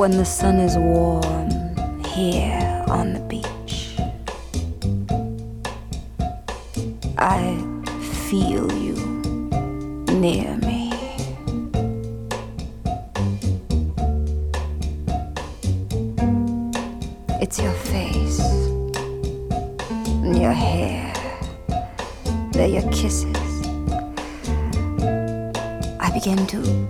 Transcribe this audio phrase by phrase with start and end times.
[0.00, 1.50] When the sun is warm
[2.06, 3.98] here on the beach.
[7.18, 7.54] I
[8.30, 8.94] feel you
[10.18, 10.90] near me.
[17.42, 18.40] It's your face
[20.24, 21.12] and your hair,
[22.52, 23.36] they're your kisses.
[26.00, 26.89] I begin to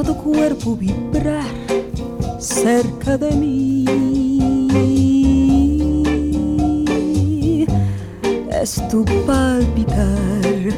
[0.00, 1.44] Tu cuerpo vibrar
[2.38, 3.84] cerca de mí.
[8.50, 10.72] Es tu palpitar,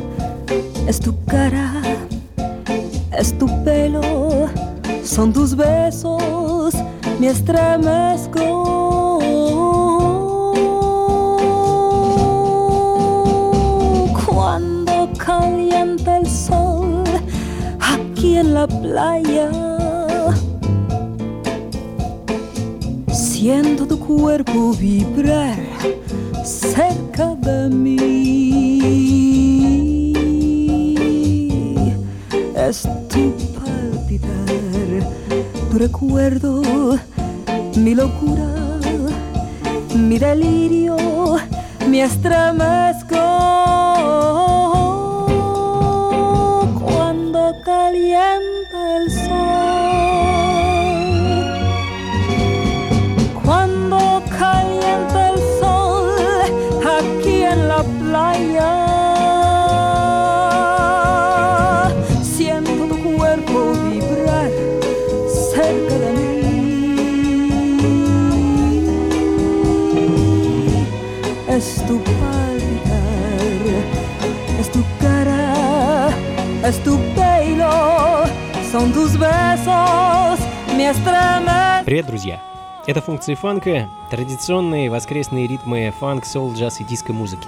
[0.88, 1.72] es tu cara,
[3.16, 4.48] es tu pelo,
[5.04, 6.74] son tus besos,
[7.20, 8.81] me estremezco.
[18.82, 19.50] Playa
[23.12, 25.58] siento tu cuerpo vibrar
[26.44, 27.98] cerca de mí.
[32.56, 35.02] Es tu palpitar,
[35.70, 36.62] tu recuerdo,
[37.76, 38.48] mi locura,
[39.94, 40.96] mi delirio,
[41.88, 43.01] mi estremezco.
[81.84, 82.42] Привет, друзья!
[82.86, 87.46] Это функции фанка, традиционные воскресные ритмы фанк, сол, джаз и диско-музыки.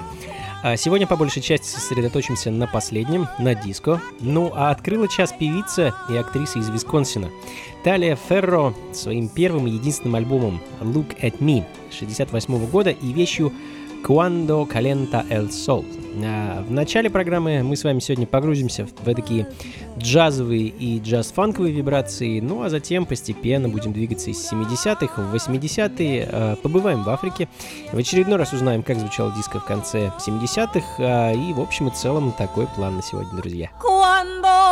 [0.63, 4.03] А сегодня по большей части сосредоточимся на последнем, на диско.
[4.21, 7.31] Ну а открыла час певица и актриса из Висконсина.
[7.83, 13.53] Талия Ферро своим первым и единственным альбомом «Look at Me» 68 года и вещью
[14.07, 15.85] «Cuando Calenta el Sol».
[16.23, 19.49] А в начале программы мы с вами сегодня погрузимся в такие
[19.99, 26.57] джазовые и джаз-фанковые вибрации, ну а затем постепенно будем двигаться из 70-х в 80-е, а,
[26.57, 27.49] побываем в Африке,
[27.93, 31.91] в очередной раз узнаем, как звучал диско в конце 70-х, а, и в общем и
[31.91, 33.71] целом такой план на сегодня, друзья.
[33.83, 34.65] Cuando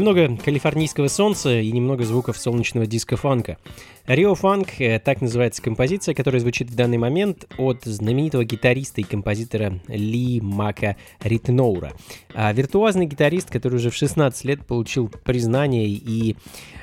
[0.00, 3.58] Немного калифорнийского солнца и немного звуков солнечного диско-фанка.
[4.06, 4.68] Рио Фанк—
[5.04, 10.96] так называется композиция, которая звучит в данный момент от знаменитого гитариста и композитора Ли Мака
[11.22, 11.92] Ритноура.
[12.32, 16.34] А виртуозный гитарист, который уже в 16 лет получил признание и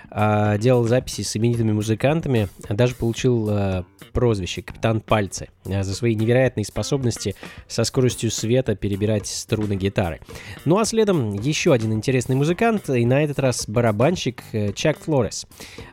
[0.10, 6.16] а, делал записи с именитыми музыкантами, а даже получил а, прозвище «Капитан Пальцы» за свои
[6.16, 7.36] невероятные способности
[7.68, 10.22] со скоростью света перебирать струны гитары.
[10.66, 15.46] Ну а следом еще один интересный музыкант, и на этот раз барабанщик э, Чак Флорес.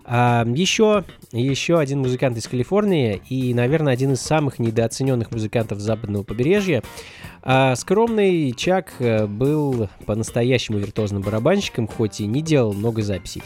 [0.06, 6.82] еще, еще один музыкант из Калифорнии и, наверное, один из самых недооцененных музыкантов западного побережья.
[7.74, 13.42] Скромный Чак э, был по-настоящему виртуозным барабанщиком, хоть и не делал много записей.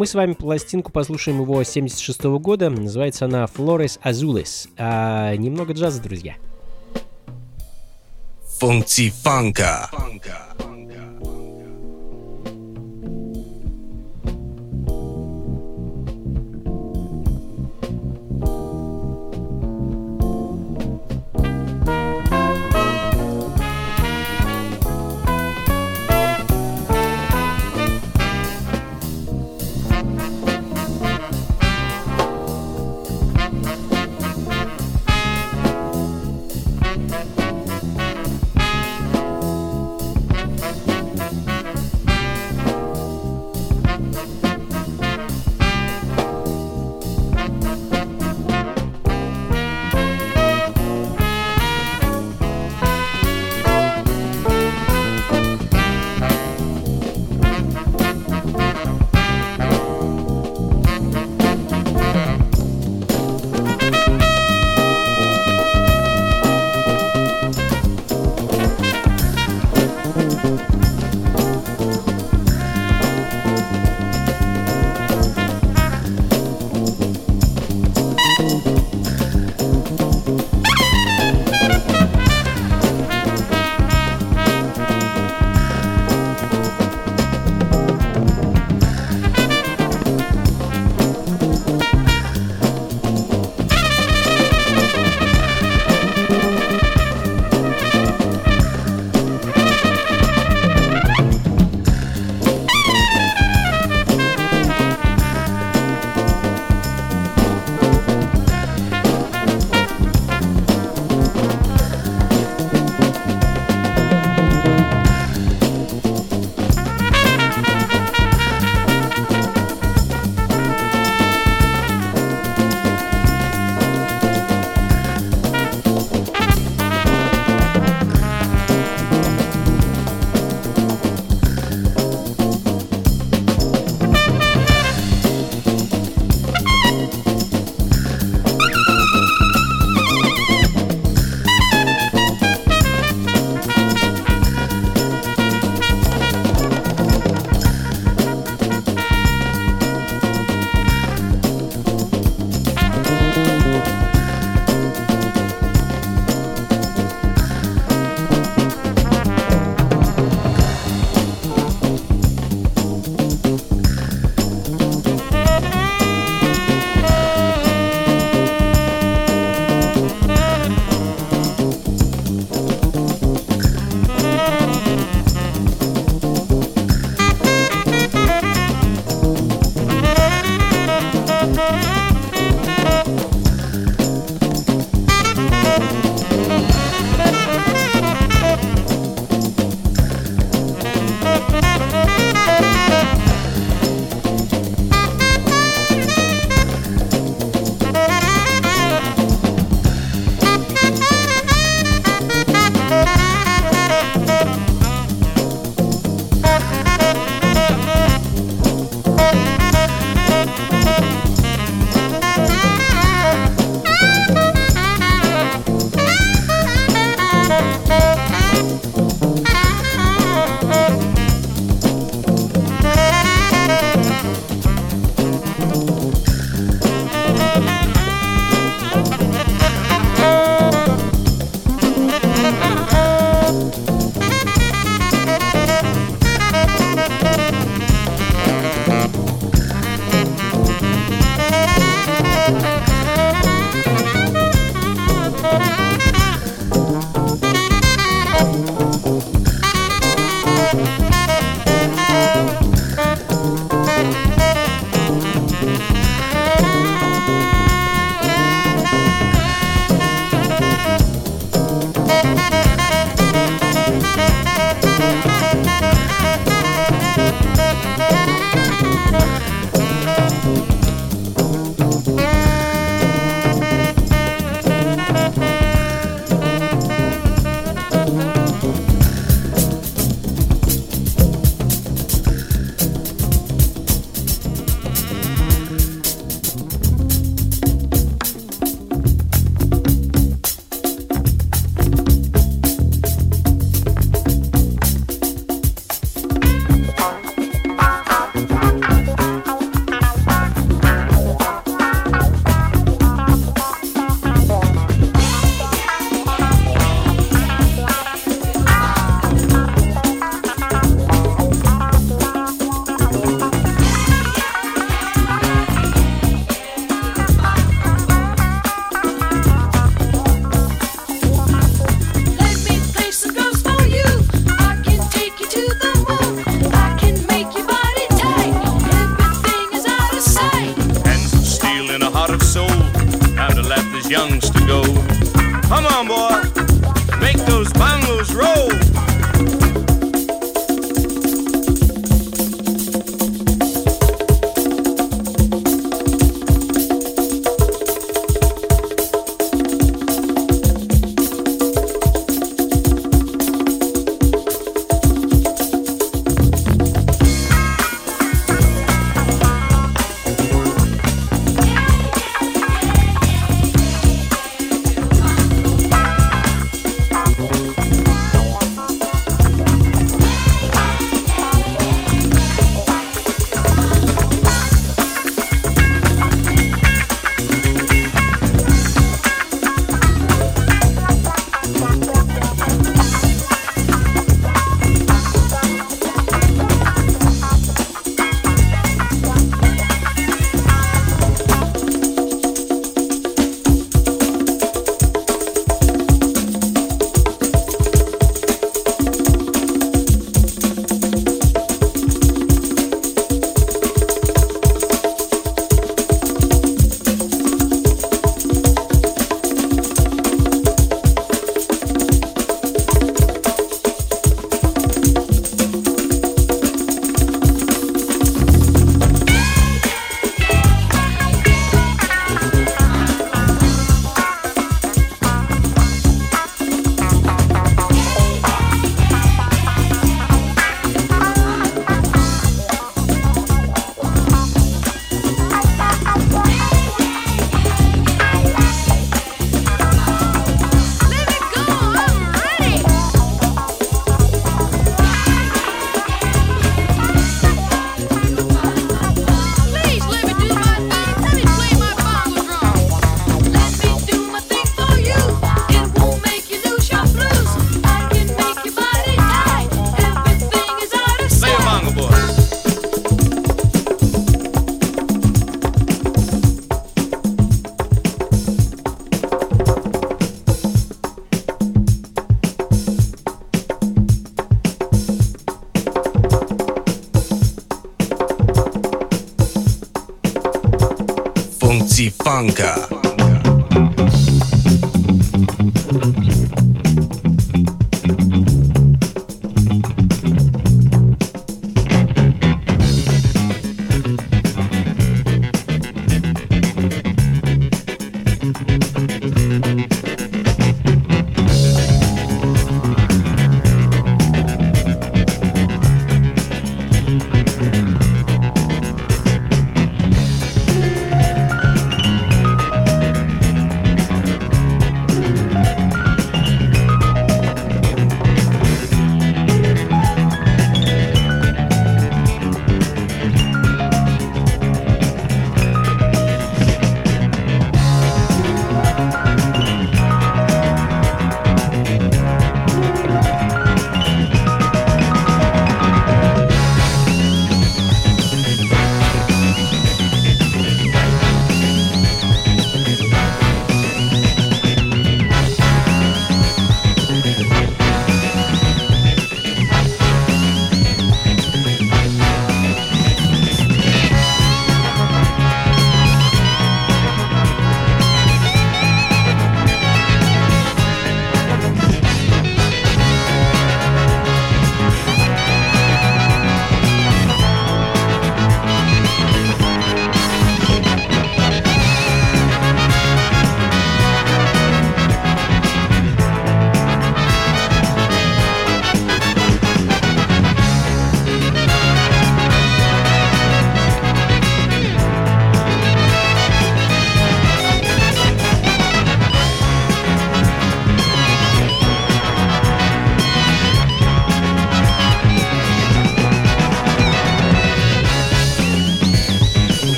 [0.00, 2.70] Мы с вами пластинку послушаем его 76 -го года.
[2.70, 4.70] Называется она Flores Azules.
[4.78, 6.36] А немного джаза, друзья.
[8.58, 9.90] Функции фанка.
[9.92, 10.46] фанка.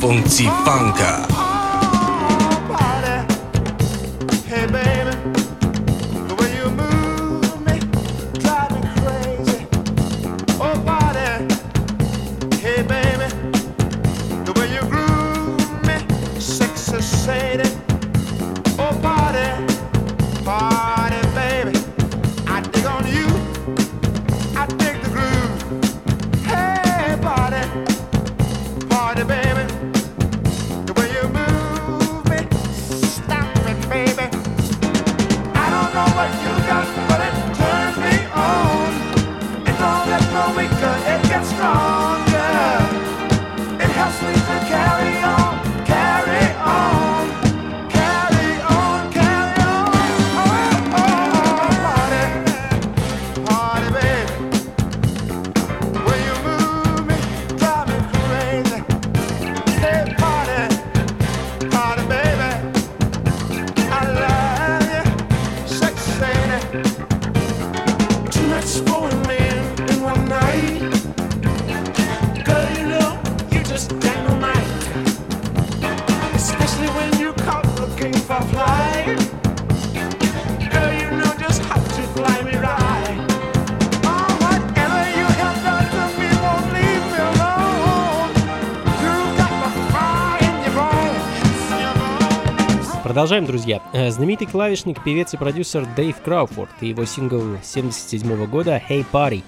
[0.00, 1.47] 放肆，放克。
[93.18, 93.82] Продолжаем, друзья.
[93.92, 99.42] Э, знаменитый клавишник, певец и продюсер Дэйв Крауфорд и его сингл 1977 года «Hey Party»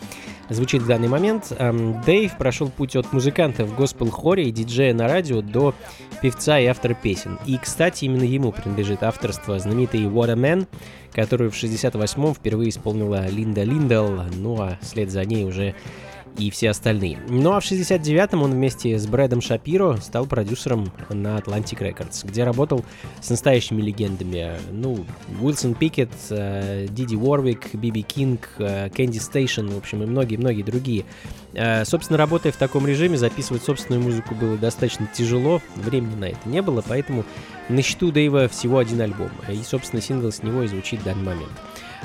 [0.49, 1.53] звучит в данный момент.
[1.57, 5.73] Эм, Дэйв прошел путь от музыканта в госпел-хоре и диджея на радио до
[6.21, 7.39] певца и автора песен.
[7.47, 10.67] И, кстати, именно ему принадлежит авторство знаменитой What a Man,
[11.13, 15.77] которую в 68-м впервые исполнила Линда Линдел, ну а вслед за ней уже
[16.39, 17.19] и все остальные.
[17.29, 22.45] Ну а в 69-м он вместе с Брэдом Шапиро стал продюсером на Atlantic Records, где
[22.45, 22.85] работал
[23.21, 24.53] с настоящими легендами.
[24.71, 25.05] Ну,
[25.41, 31.05] Уилсон Пикет, э, Диди Уорвик, Биби Кинг, э, Кэнди Стейтон, в общем, и многие-многие другие.
[31.53, 36.49] Э, собственно, работая в таком режиме, записывать собственную музыку было достаточно тяжело, времени на это
[36.49, 37.25] не было, поэтому
[37.69, 41.25] на счету Дэйва всего один альбом, и, собственно, сингл с него и звучит в данный
[41.25, 41.53] момент.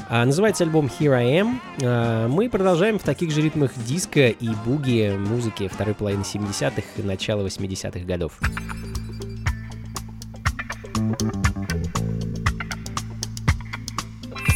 [0.09, 1.59] А, называется альбом Here I Am.
[1.83, 7.01] А, мы продолжаем в таких же ритмах диско и буги музыки второй половины 70-х и
[7.01, 8.39] начала 80-х годов.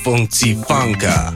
[0.04, 1.34] Функции фанка.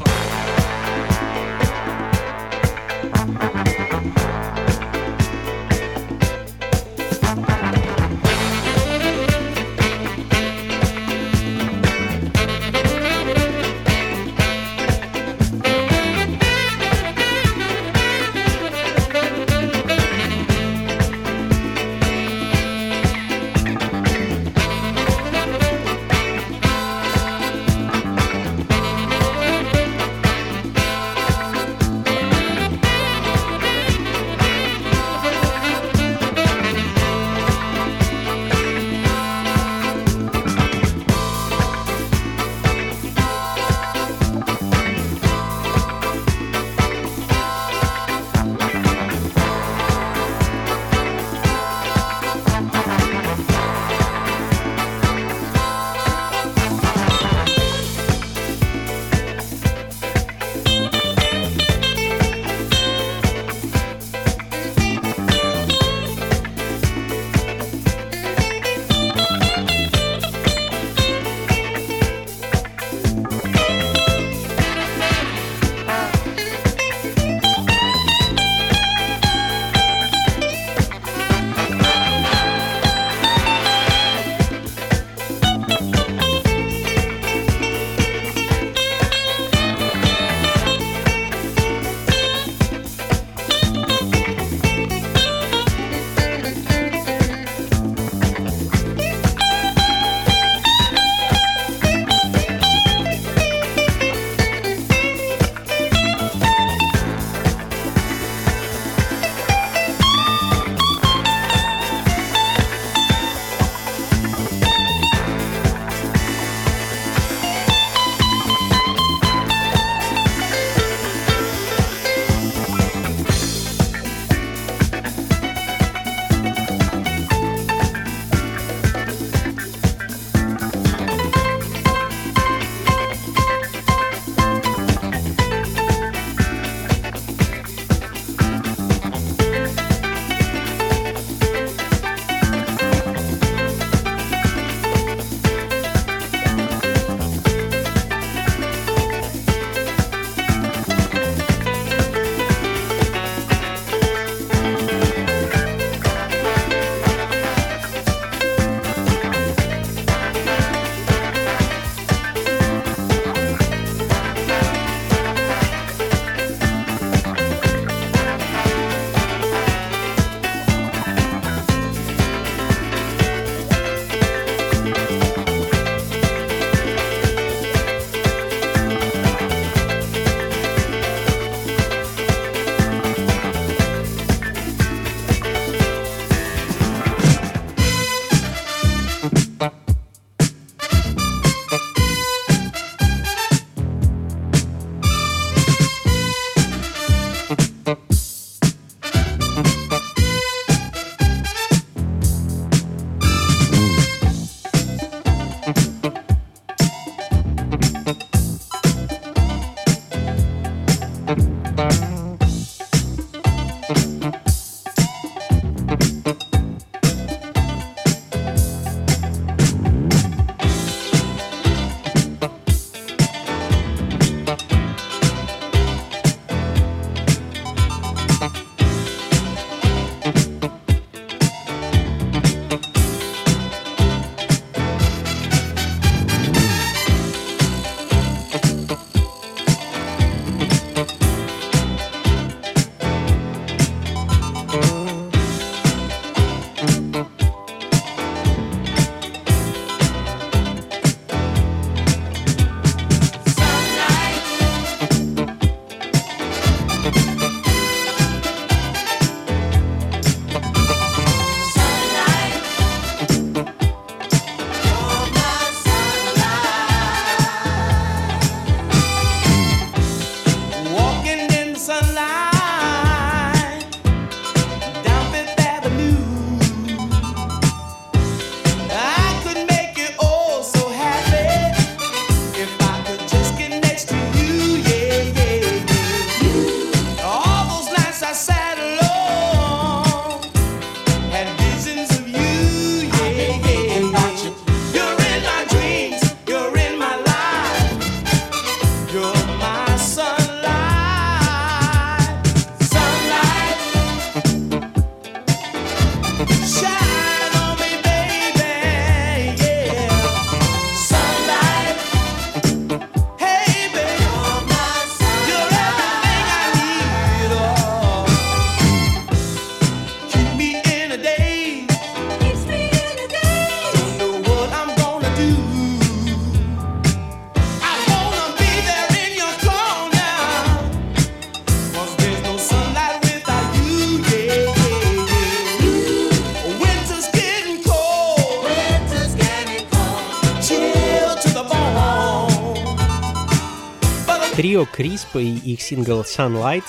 [345.34, 346.84] Крисп и их сингл Sunlight.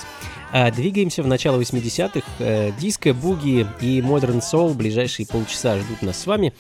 [0.53, 2.23] А, двигаемся в начало 80-х.
[2.39, 6.53] Э, диско, буги и модерн соул ближайшие полчаса ждут нас с вами.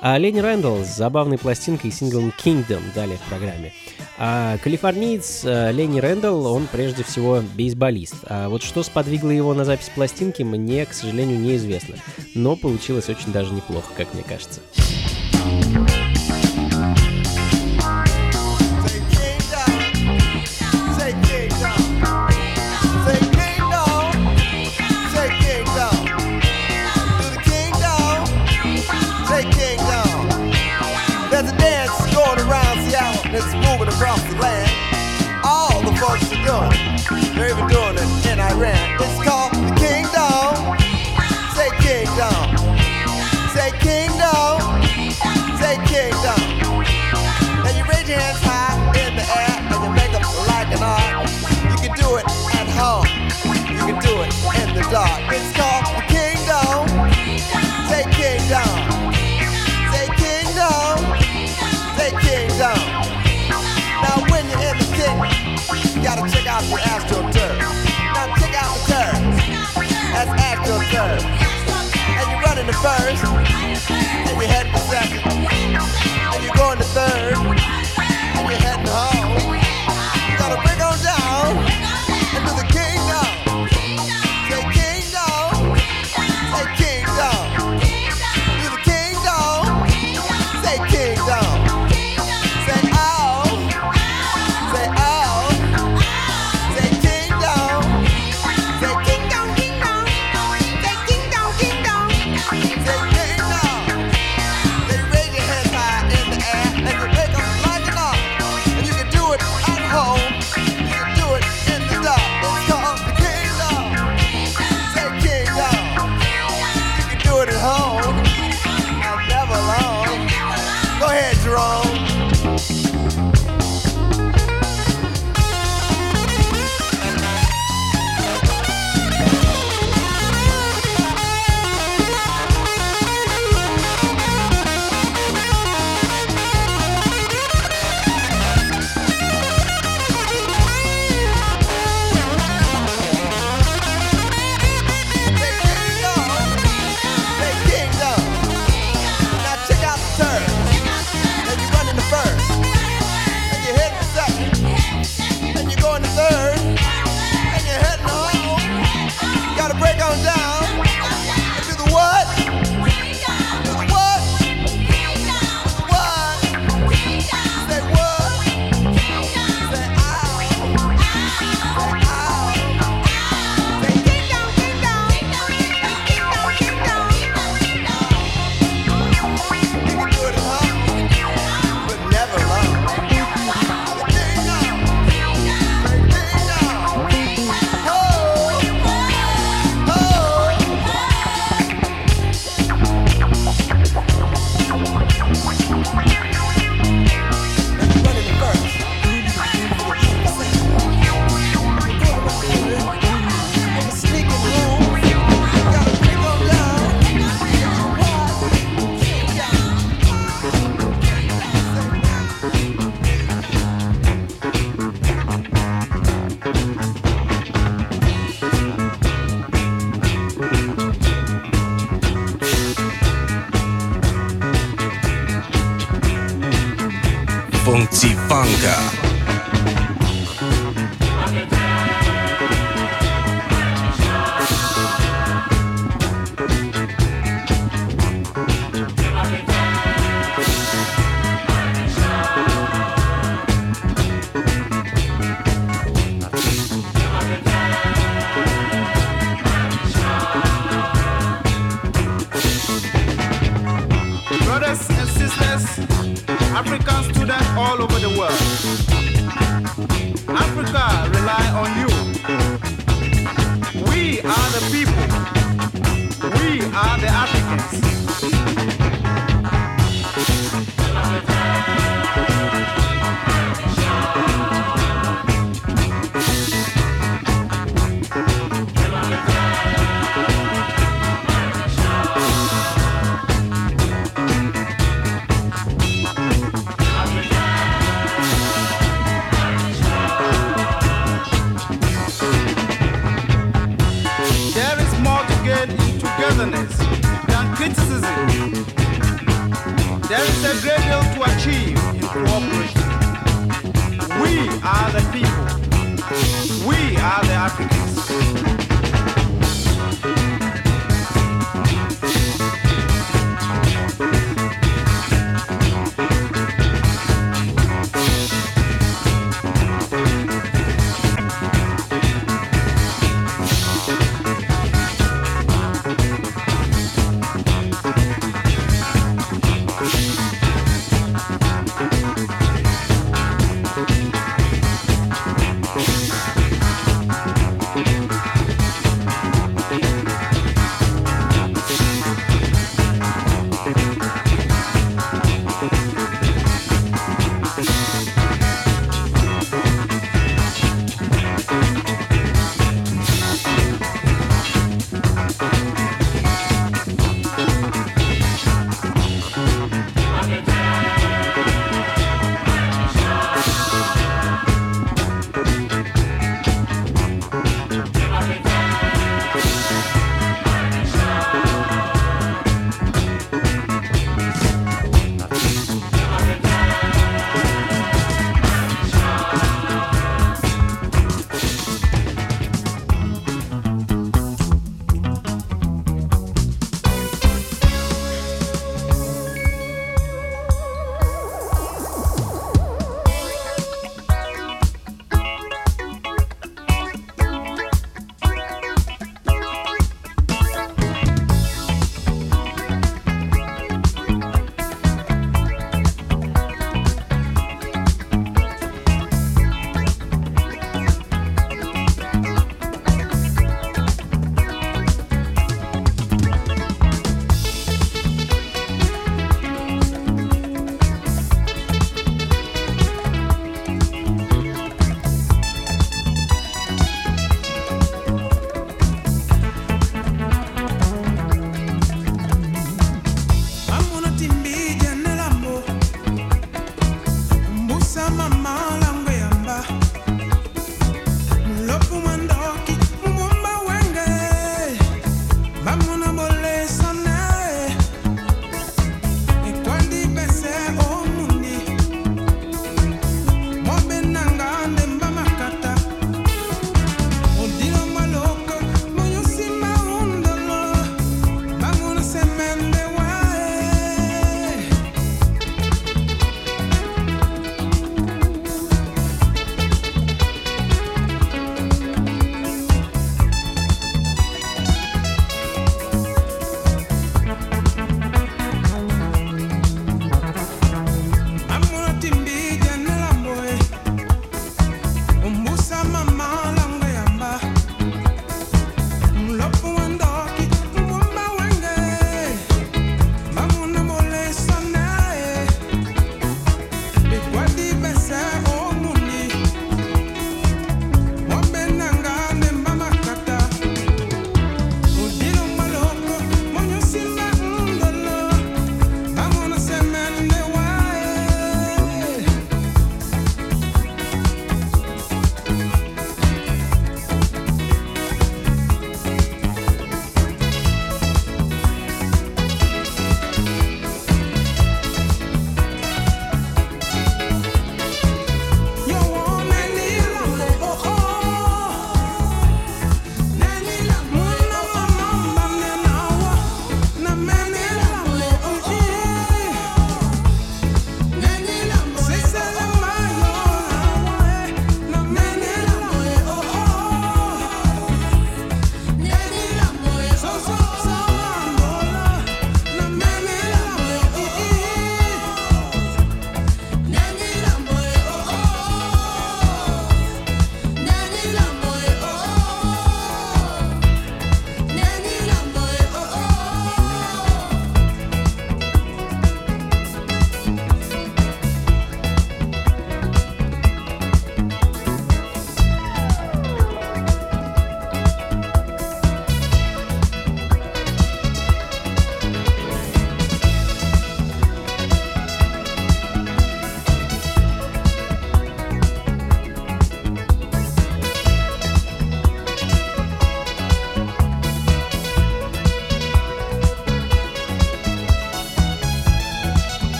[0.00, 3.72] А Ленни Рэндалл с забавной пластинкой и синглом Kingdom далее в программе.
[4.16, 8.16] А калифорниец э, Ленни Рэндалл, он прежде всего бейсболист.
[8.24, 11.96] А вот что сподвигло его на запись пластинки, мне, к сожалению, неизвестно.
[12.34, 14.60] Но получилось очень даже неплохо, как мне кажется.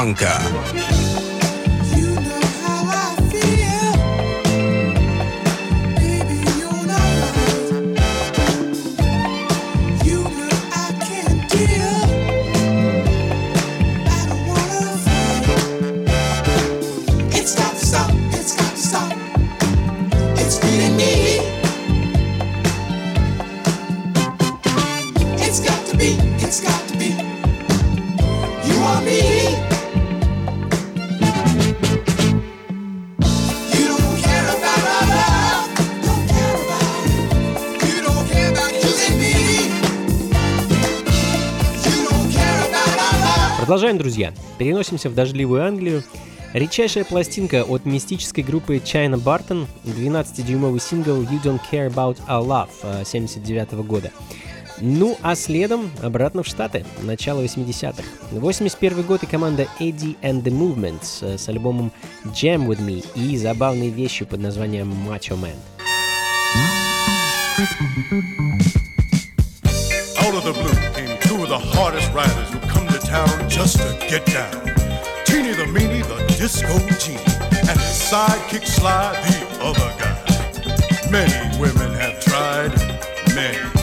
[0.00, 0.79] Blanca.
[43.90, 44.32] Продолжаем, друзья.
[44.56, 46.04] Переносимся в дождливую Англию.
[46.52, 53.04] Редчайшая пластинка от мистической группы China Barton, 12-дюймовый сингл You Don't Care About Our Love
[53.04, 54.12] 79 года.
[54.80, 58.04] Ну а следом обратно в Штаты, начало 80-х.
[58.30, 61.90] 81 год и команда Eddie and the Movements э, с альбомом
[62.26, 65.56] Jam With Me и забавной вещью под названием Macho Man.
[73.60, 74.52] Just to get down.
[75.26, 77.20] Teeny the Meanie, the Disco Genie,
[77.68, 81.10] and his sidekick Sly, the other guy.
[81.10, 82.74] Many women have tried,
[83.34, 83.79] many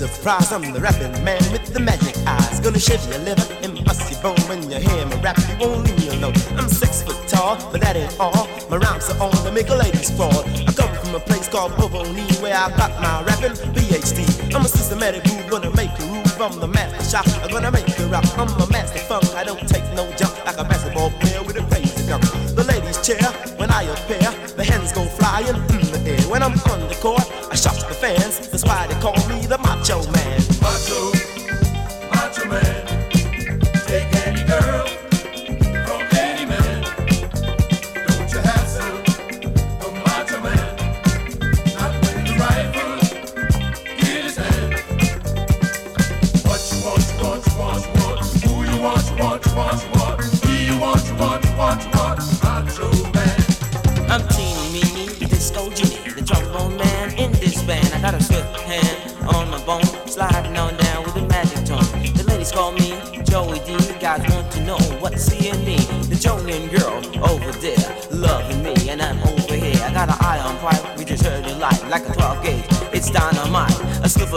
[0.00, 0.50] Surprised.
[0.50, 2.58] I'm the rapping man with the magic eyes.
[2.60, 5.36] Gonna shave your liver and bust your bone when you hear me rap.
[5.36, 6.32] You won't leave me alone.
[6.56, 8.48] I'm six foot tall, but that ain't all.
[8.70, 10.40] My rhymes are on to make a lady fall.
[10.64, 14.24] I come from a place called Boboni where I got my rapping PhD.
[14.54, 16.40] I'm a systematic move, gonna make you move.
[16.40, 17.28] I'm the master shot.
[17.44, 18.24] I'm gonna make you rock.
[18.38, 19.28] I'm a master funk.
[19.36, 22.24] I don't take no jump like a basketball player with a crazy dunk.
[22.56, 23.20] The ladies cheer
[23.60, 24.32] when I appear.
[24.56, 26.22] The hens go flying in the air.
[26.32, 27.20] When I'm on the court,
[27.52, 28.48] I shock the fans.
[28.48, 29.44] That's why they call me
[29.90, 30.19] show, man.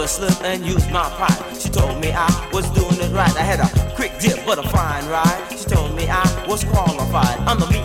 [0.03, 1.55] I slip and use my pipe.
[1.57, 3.33] She told me I was doing it right.
[3.37, 5.47] I had a quick dip, but a fine ride.
[5.57, 7.39] She told me I was qualified.
[7.47, 7.82] I'm the meanest,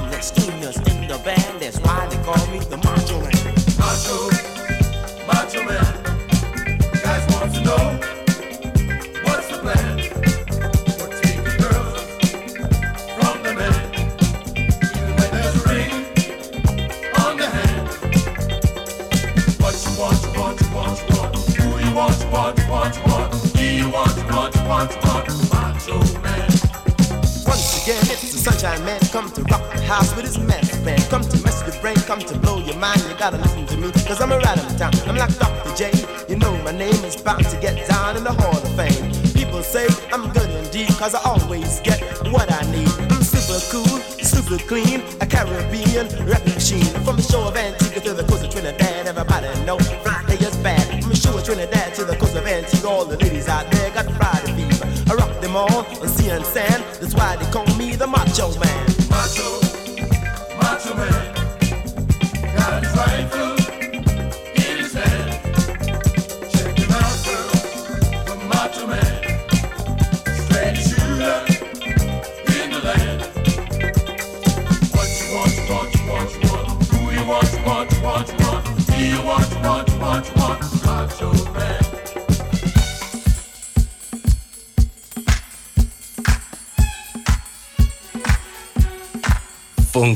[45.58, 46.84] Caribbean rap machine.
[47.04, 51.02] From the shore of Antigua to the coast of Trinidad, everybody know Friday is bad.
[51.02, 53.90] From the shore of Trinidad to the coast of Antigua, all the ladies out there
[53.90, 54.86] got Friday fever.
[55.10, 56.84] I rock them all on sea and sand,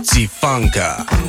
[0.03, 1.22] Funky Funka.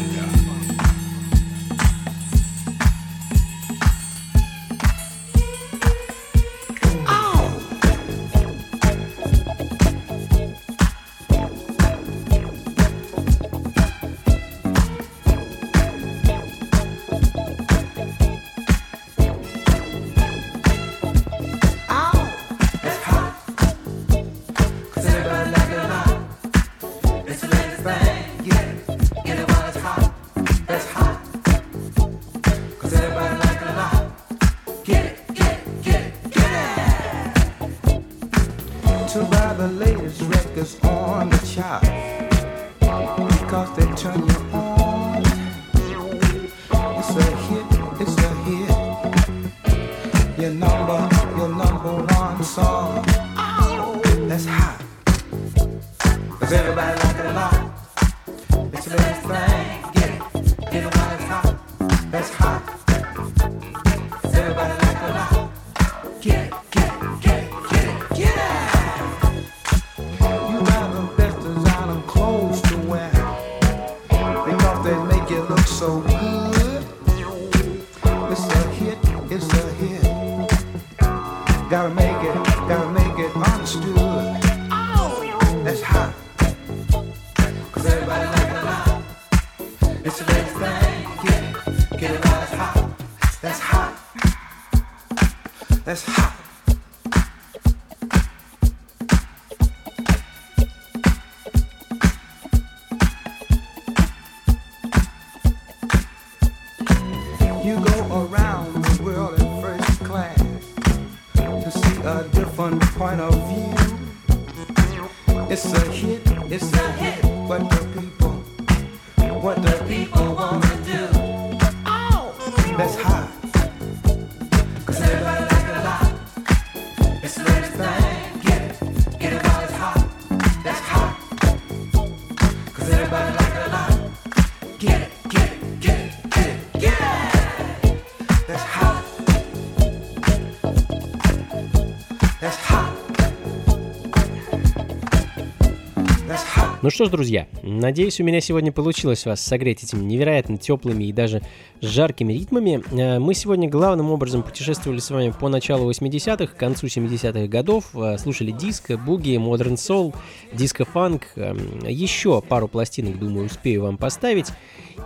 [146.83, 151.13] Ну что ж, друзья, надеюсь, у меня сегодня получилось вас согреть этими невероятно теплыми и
[151.13, 151.41] даже
[151.79, 152.83] жаркими ритмами.
[152.91, 157.95] Э, Мы сегодня главным образом путешествовали с вами по началу 80-х, к концу 70-х годов,
[157.95, 160.13] э, слушали диско, буги, модерн сол,
[160.51, 164.47] диско-фанк, эм, еще пару пластинок, думаю, успею вам поставить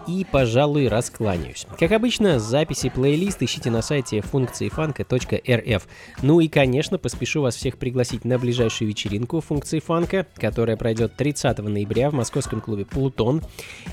[0.08, 1.68] и, пожалуй, раскланяюсь.
[1.78, 5.88] Как обычно, записи плейлист ищите на сайте функции фанка.рф.
[6.22, 11.60] Ну и, конечно, поспешу вас всех пригласить на ближайшую вечеринку функции фанка, которая пройдет 30
[11.70, 13.42] ноября в московском клубе Плутон.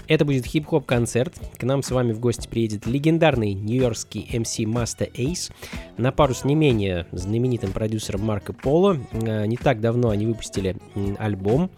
[0.09, 1.35] Это будет хип-хоп концерт.
[1.59, 5.53] К нам с вами в гости приедет легендарный нью-йоркский MC Master Ace
[5.97, 8.99] на пару с не менее знаменитым продюсером Марко Поло.
[9.13, 10.77] Э, Не так давно они выпустили
[11.19, 11.71] альбом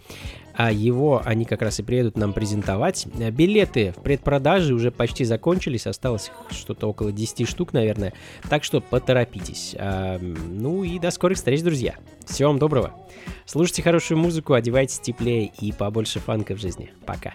[0.56, 3.06] а его они как раз и приедут нам презентовать.
[3.18, 8.14] Э, Билеты в предпродаже уже почти закончились, осталось что-то около 10 штук, наверное,
[8.48, 9.76] так что поторопитесь.
[9.78, 11.96] А, ну и до скорых встреч, друзья.
[12.26, 12.94] Всего вам доброго.
[13.44, 16.90] Слушайте хорошую музыку, одевайтесь теплее и побольше фанка в жизни.
[17.04, 17.34] Пока.